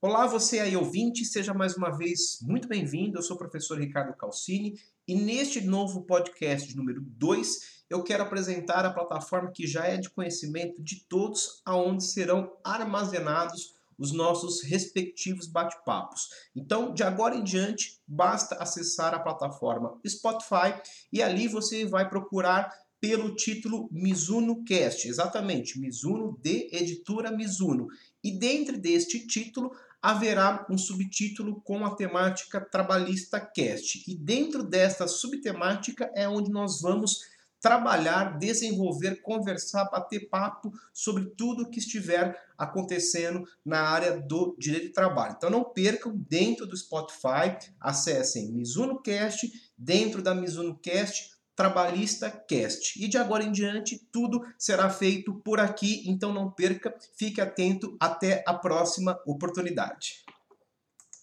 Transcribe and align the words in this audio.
Olá, 0.00 0.28
você 0.28 0.60
aí 0.60 0.76
ouvinte, 0.76 1.24
seja 1.24 1.52
mais 1.52 1.76
uma 1.76 1.90
vez 1.90 2.38
muito 2.42 2.68
bem-vindo. 2.68 3.18
Eu 3.18 3.22
sou 3.22 3.34
o 3.34 3.38
professor 3.38 3.80
Ricardo 3.80 4.16
Calcini 4.16 4.78
e 5.08 5.14
neste 5.16 5.60
novo 5.60 6.02
podcast 6.02 6.76
número 6.76 7.00
2 7.00 7.82
eu 7.90 8.04
quero 8.04 8.22
apresentar 8.22 8.86
a 8.86 8.92
plataforma 8.92 9.50
que 9.50 9.66
já 9.66 9.86
é 9.86 9.96
de 9.96 10.08
conhecimento 10.08 10.80
de 10.80 11.04
todos, 11.08 11.60
aonde 11.64 12.04
serão 12.04 12.56
armazenados 12.62 13.74
os 13.98 14.12
nossos 14.12 14.62
respectivos 14.62 15.48
bate-papos. 15.48 16.28
Então, 16.54 16.94
de 16.94 17.02
agora 17.02 17.34
em 17.34 17.42
diante, 17.42 18.00
basta 18.06 18.54
acessar 18.54 19.12
a 19.12 19.18
plataforma 19.18 19.98
Spotify 20.06 20.80
e 21.12 21.20
ali 21.20 21.48
você 21.48 21.84
vai 21.84 22.08
procurar 22.08 22.72
pelo 23.00 23.34
título 23.34 23.88
Mizuno 23.92 24.64
Cast, 24.64 25.08
exatamente, 25.08 25.78
Mizuno 25.78 26.38
de 26.42 26.68
Editora 26.72 27.30
Mizuno. 27.30 27.88
E 28.22 28.32
dentro 28.32 28.78
deste 28.78 29.26
título 29.26 29.70
haverá 30.02 30.66
um 30.70 30.78
subtítulo 30.78 31.60
com 31.62 31.84
a 31.84 31.94
temática 31.94 32.60
Trabalhista 32.60 33.40
Cast. 33.40 34.04
E 34.06 34.16
dentro 34.16 34.62
desta 34.62 35.06
subtemática 35.06 36.10
é 36.14 36.28
onde 36.28 36.50
nós 36.50 36.80
vamos 36.80 37.20
trabalhar, 37.60 38.38
desenvolver, 38.38 39.20
conversar, 39.20 39.90
bater 39.90 40.28
papo 40.28 40.72
sobre 40.92 41.26
tudo 41.36 41.68
que 41.68 41.80
estiver 41.80 42.36
acontecendo 42.56 43.44
na 43.64 43.80
área 43.80 44.20
do 44.20 44.56
direito 44.58 44.86
de 44.86 44.92
trabalho. 44.92 45.34
Então 45.36 45.50
não 45.50 45.64
percam 45.64 46.12
dentro 46.16 46.66
do 46.66 46.76
Spotify, 46.76 47.56
acessem 47.80 48.52
Mizuno 48.52 49.02
Cast, 49.02 49.50
dentro 49.76 50.22
da 50.22 50.34
Mizuno 50.34 50.78
Cast 50.78 51.37
Trabalhista 51.58 52.30
Cast. 52.30 53.02
E 53.02 53.08
de 53.08 53.18
agora 53.18 53.42
em 53.42 53.50
diante, 53.50 53.98
tudo 54.12 54.46
será 54.56 54.88
feito 54.88 55.34
por 55.34 55.58
aqui, 55.58 56.04
então 56.06 56.32
não 56.32 56.48
perca, 56.48 56.94
fique 57.16 57.40
atento, 57.40 57.96
até 57.98 58.44
a 58.46 58.54
próxima 58.54 59.20
oportunidade. 59.26 60.24